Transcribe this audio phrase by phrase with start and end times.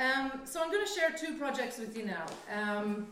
[0.00, 2.24] Um, so I'm going to share two projects with you now.
[2.58, 3.08] Um,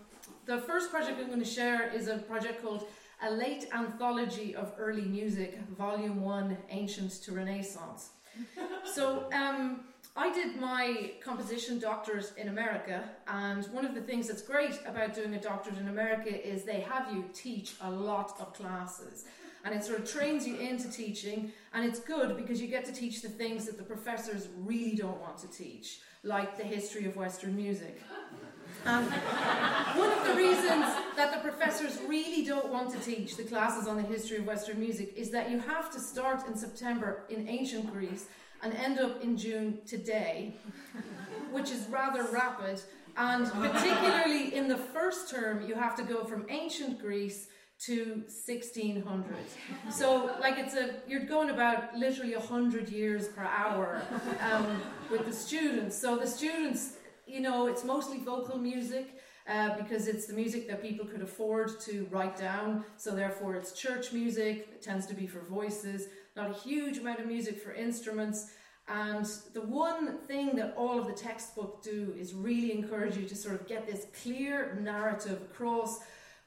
[0.47, 2.87] the first project I'm going to share is a project called
[3.23, 8.11] A Late Anthology of Early Music, Volume 1, Ancient to Renaissance.
[8.95, 9.81] so um,
[10.17, 15.13] I did my composition doctorate in America, and one of the things that's great about
[15.13, 19.27] doing a doctorate in America is they have you teach a lot of classes.
[19.65, 22.93] And it sort of trains you into teaching, and it's good because you get to
[22.93, 27.17] teach the things that the professors really don't want to teach, like the history of
[27.17, 28.01] Western music.
[28.87, 30.87] Um, one of the reasons
[31.17, 34.79] that the professors really don't want to teach the classes on the history of Western
[34.79, 38.27] music is that you have to start in September in ancient Greece
[38.63, 40.55] and end up in June today,
[41.51, 42.81] which is rather rapid.
[43.17, 47.49] And particularly in the first term, you have to go from ancient Greece
[47.87, 49.37] to 1600.
[49.91, 54.03] So, like, it's a you're going about literally 100 years per hour
[54.41, 55.97] um, with the students.
[55.97, 56.97] So, the students,
[57.27, 59.21] you know, it's mostly vocal music.
[59.49, 63.73] Uh, because it's the music that people could afford to write down, so therefore it's
[63.73, 67.73] church music, it tends to be for voices, not a huge amount of music for
[67.73, 68.51] instruments.
[68.89, 73.35] And the one thing that all of the textbook do is really encourage you to
[73.35, 76.01] sort of get this clear narrative across,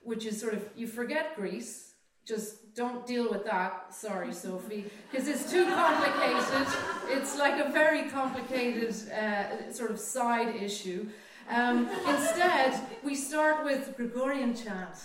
[0.04, 1.94] which is sort of you forget Greece,
[2.26, 3.94] just don't deal with that.
[3.94, 6.68] Sorry, Sophie, because it's too complicated.
[7.10, 11.08] It's like a very complicated uh, sort of side issue.
[11.50, 14.96] Um, instead, we start with Gregorian chant,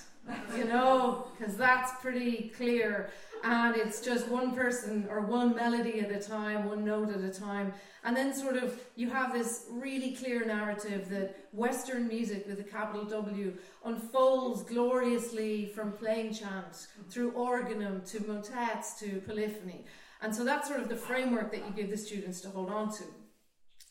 [0.57, 3.11] you know, because that's pretty clear
[3.45, 7.31] and it's just one person or one melody at a time, one note at a
[7.31, 7.73] time.
[8.05, 12.65] And then, sort of, you have this really clear narrative that Western music with a
[12.65, 19.85] capital W unfolds gloriously from plain chant through organum to motets to polyphony.
[20.23, 22.93] And so that's sort of the framework that you give the students to hold on
[22.97, 23.05] to.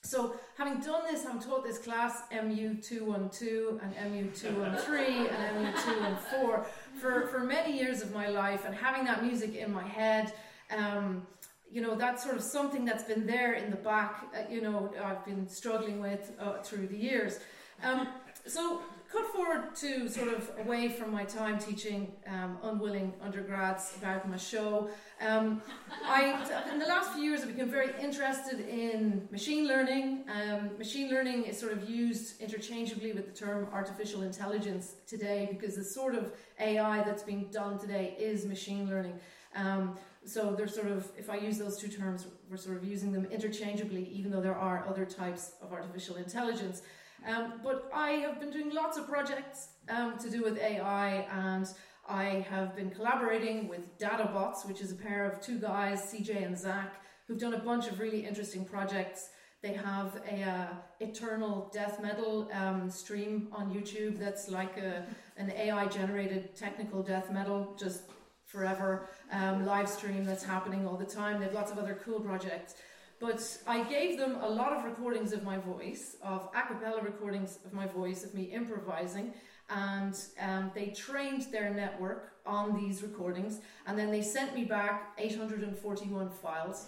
[0.05, 6.65] So, having done this, having taught this class MU212 and MU213 and MU214
[7.01, 10.31] for, for many years of my life, and having that music in my head,
[10.75, 11.25] um,
[11.71, 14.93] you know, that's sort of something that's been there in the back, uh, you know,
[15.03, 17.39] I've been struggling with uh, through the years.
[17.83, 18.07] Um,
[18.45, 24.29] so, cut forward to sort of away from my time teaching um, unwilling undergrads about
[24.29, 24.89] my show.
[25.21, 25.61] Um,
[26.03, 30.25] I, in the last few years, I've become very interested in machine learning.
[30.29, 35.75] Um, machine learning is sort of used interchangeably with the term artificial intelligence today because
[35.75, 39.19] the sort of AI that's being done today is machine learning.
[39.55, 43.11] Um, so they're sort of, if I use those two terms, we're sort of using
[43.11, 46.81] them interchangeably, even though there are other types of artificial intelligence.
[47.27, 51.67] Um, but I have been doing lots of projects um, to do with AI, and
[52.07, 56.57] I have been collaborating with Dadabots, which is a pair of two guys, CJ and
[56.57, 59.29] Zach, who've done a bunch of really interesting projects.
[59.63, 60.67] They have a uh,
[60.99, 65.03] eternal death metal um, stream on YouTube that's like a,
[65.37, 68.03] an AI generated technical death metal, just
[68.45, 71.39] forever um, live stream that's happening all the time.
[71.39, 72.75] They have lots of other cool projects.
[73.19, 77.59] But I gave them a lot of recordings of my voice, of a cappella recordings
[77.65, 79.33] of my voice, of me improvising,
[79.69, 85.13] and um, they trained their network on these recordings, and then they sent me back
[85.17, 86.87] 841 files.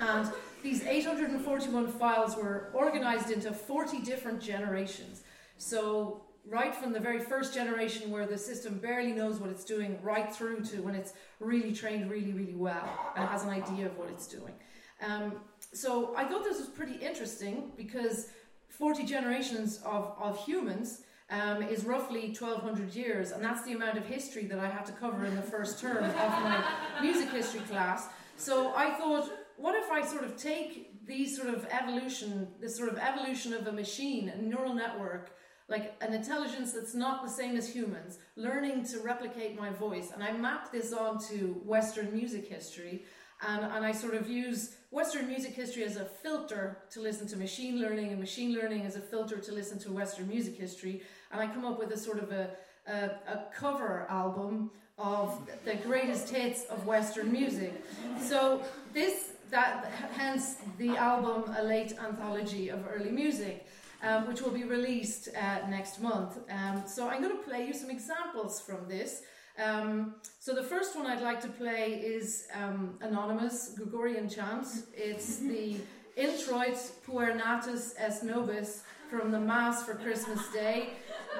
[0.00, 0.30] And
[0.62, 5.22] these 841 files were organized into 40 different generations.
[5.58, 9.98] So, right from the very first generation where the system barely knows what it's doing,
[10.02, 13.98] right through to when it's really trained really, really well and has an idea of
[13.98, 14.54] what it's doing.
[15.00, 15.34] Um,
[15.72, 18.28] so I thought this was pretty interesting because
[18.68, 24.04] 40 generations of, of humans um, is roughly 1200 years, and that's the amount of
[24.04, 26.64] history that I had to cover in the first term of my
[27.02, 28.08] music history class.
[28.36, 32.88] So I thought, what if I sort of take these sort of evolution, this sort
[32.88, 35.36] of evolution of a machine, a neural network,
[35.68, 40.22] like an intelligence that's not the same as humans, learning to replicate my voice, and
[40.22, 43.04] I map this onto Western music history,
[43.46, 47.36] and, and I sort of use Western music history as a filter to listen to
[47.36, 51.02] machine learning, and machine learning as a filter to listen to Western music history.
[51.30, 52.50] And I come up with a sort of a,
[52.88, 57.72] a, a cover album of the greatest hits of Western music.
[58.20, 63.66] So this that hence the album a late anthology of early music.
[64.02, 66.38] Um, which will be released uh, next month.
[66.48, 69.20] Um, so I'm going to play you some examples from this.
[69.60, 74.66] Um, so the first one I'd like to play is um, Anonymous Gregorian chant.
[74.94, 75.76] It's the
[76.16, 80.90] Introit Puer Natus est Nobis from the Mass for Christmas Day.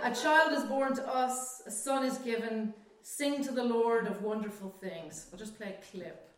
[0.03, 2.75] A child is born to us, a son is given.
[3.03, 5.27] Sing to the Lord of wonderful things.
[5.33, 6.30] I'll just play a clip.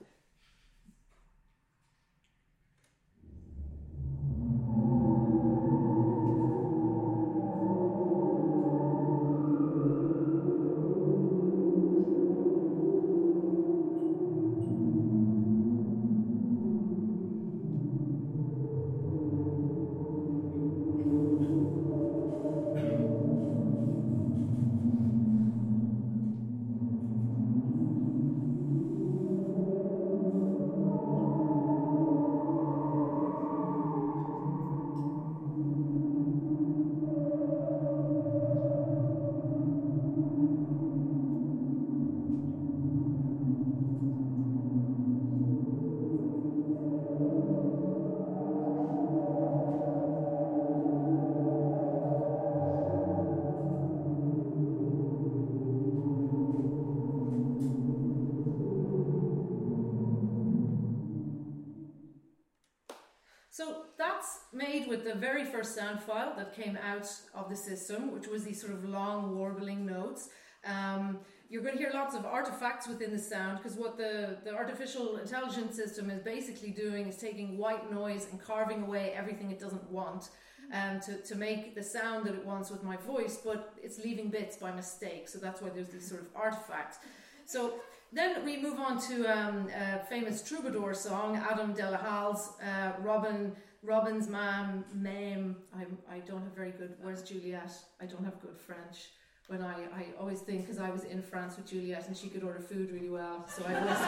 [64.88, 68.61] With the very first sound file that came out of the system, which was these
[68.61, 70.29] sort of long warbling notes.
[70.64, 71.19] Um,
[71.50, 75.17] you're going to hear lots of artifacts within the sound because what the, the artificial
[75.17, 79.91] intelligence system is basically doing is taking white noise and carving away everything it doesn't
[79.91, 80.29] want
[80.73, 84.29] um, to, to make the sound that it wants with my voice, but it's leaving
[84.31, 85.29] bits by mistake.
[85.29, 86.99] So that's why there's these sort of artifacts.
[87.47, 87.75] So
[88.12, 92.93] then we move on to um, a famous troubadour song, Adam de la Halle's uh,
[93.00, 95.56] Robin, Robin's Mam, Mame.
[95.75, 97.73] I, I don't have very good, where's Juliet?
[98.00, 99.11] I don't have good French.
[99.49, 102.44] When I, I always think, because I was in France with Juliet and she could
[102.44, 103.99] order food really well, so I was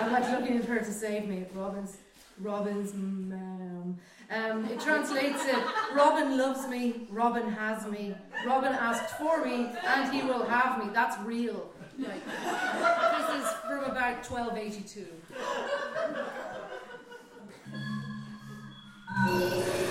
[0.00, 1.46] I'm like looking at her to save me.
[1.54, 1.96] Robin's,
[2.38, 3.96] Robin's Mam.
[4.30, 5.64] Um, it translates it
[5.94, 8.14] Robin loves me, Robin has me,
[8.46, 10.90] Robin asked for me, and he will have me.
[10.92, 11.70] That's real.
[11.98, 15.06] Like, this is from about 1282.
[19.28, 19.87] え?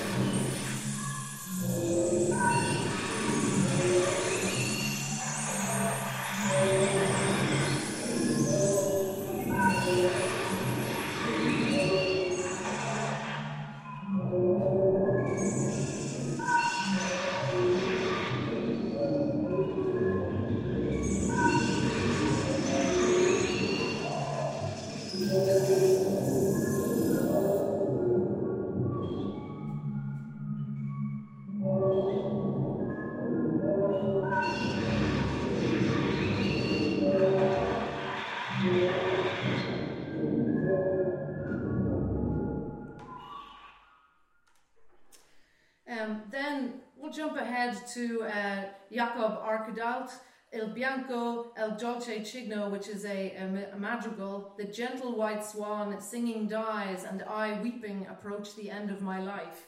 [47.76, 50.12] To uh, Jacob Arcadelt,
[50.54, 54.54] Il Bianco, El Dolce Cigno, which is a, a, a, madrigal.
[54.58, 59.68] The gentle white swan singing dies, and I, weeping, approach the end of my life.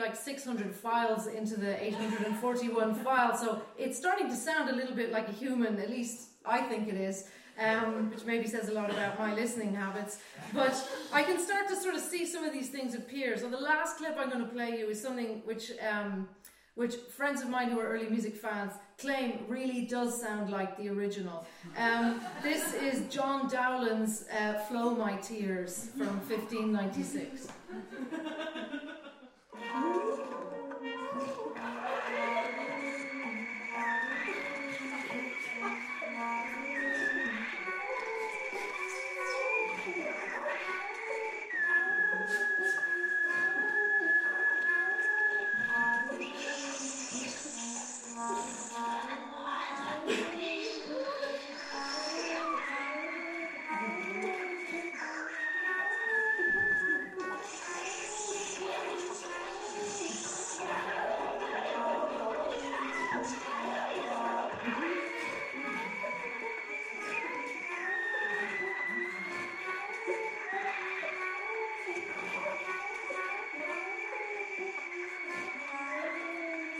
[0.00, 5.12] like 600 files into the 841 file, so it's starting to sound a little bit
[5.12, 7.28] like a human, at least I think it is.
[7.58, 10.20] Um, which maybe says a lot about my listening habits.
[10.54, 10.74] But
[11.12, 13.36] I can start to sort of see some of these things appear.
[13.36, 16.26] So the last clip I'm going to play you is something which, um,
[16.74, 20.88] which friends of mine who are early music fans claim really does sound like the
[20.88, 21.44] original.
[21.76, 27.48] Um, this is John Dowland's uh, "Flow My Tears" from 1596.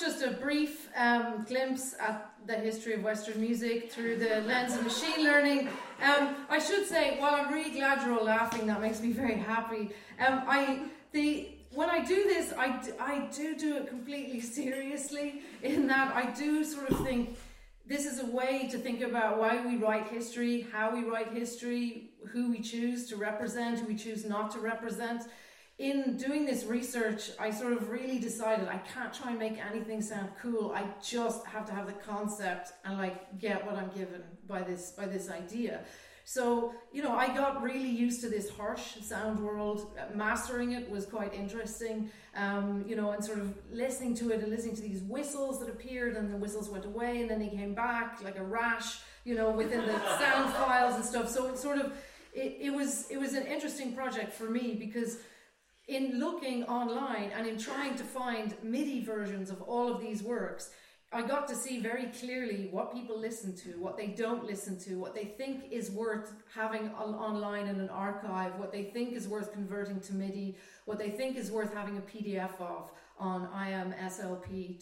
[0.00, 4.82] just a brief um, glimpse at the history of Western music through the lens of
[4.82, 5.68] machine learning.
[6.02, 9.34] Um, I should say, while I'm really glad you're all laughing, that makes me very
[9.36, 9.90] happy.
[10.18, 15.42] Um, I the when I do this, I, I do do it completely seriously.
[15.62, 17.38] In that, I do sort of think
[17.86, 22.10] this is a way to think about why we write history, how we write history,
[22.32, 25.22] who we choose to represent, who we choose not to represent
[25.80, 30.02] in doing this research, I sort of really decided I can't try and make anything
[30.02, 30.72] sound cool.
[30.72, 34.90] I just have to have the concept and like get what I'm given by this
[34.90, 35.80] by this idea.
[36.26, 39.90] So, you know, I got really used to this harsh sound world.
[40.14, 44.50] Mastering it was quite interesting, um, you know, and sort of listening to it and
[44.50, 47.72] listening to these whistles that appeared, and the whistles went away, and then they came
[47.72, 51.30] back like a rash, you know, within the sound files and stuff.
[51.30, 51.94] So it sort of,
[52.34, 55.16] it, it was it was an interesting project for me because
[55.90, 60.70] in looking online and in trying to find MIDI versions of all of these works,
[61.12, 64.94] I got to see very clearly what people listen to, what they don't listen to,
[65.00, 69.52] what they think is worth having online in an archive, what they think is worth
[69.52, 74.78] converting to MIDI, what they think is worth having a PDF of on imslp.org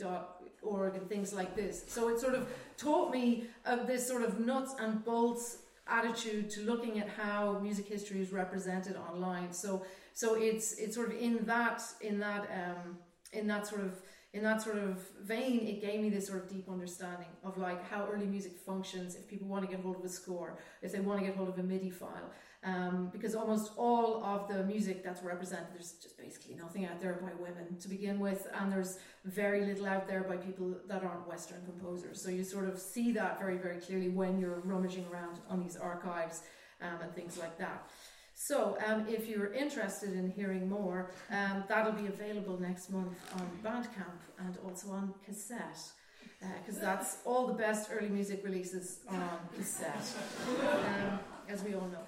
[0.95, 1.85] and things like this.
[1.89, 2.47] So it sort of
[2.77, 5.61] taught me uh, this sort of nuts and bolts
[5.91, 9.53] attitude to looking at how music history is represented online.
[9.53, 12.99] So so it's it's sort of in that in that um,
[13.33, 14.03] in that sort of
[14.35, 17.89] in that sort of vein, it gave me this sort of deep understanding of like
[17.89, 19.17] how early music functions.
[19.17, 21.49] If people want to get hold of a score, if they want to get hold
[21.49, 22.31] of a MIDI file,
[22.63, 27.15] um, because almost all of the music that's represented, there's just basically nothing out there
[27.15, 31.27] by women to begin with, and there's very little out there by people that aren't
[31.27, 32.21] Western composers.
[32.21, 35.77] So you sort of see that very, very clearly when you're rummaging around on these
[35.77, 36.43] archives
[36.83, 37.89] um, and things like that.
[38.41, 43.51] So, um, if you're interested in hearing more, um, that'll be available next month on
[43.65, 45.81] Bandcamp and also on cassette,
[46.65, 50.07] because uh, that's all the best early music releases on cassette,
[50.63, 51.19] um,
[51.49, 52.07] as we all know.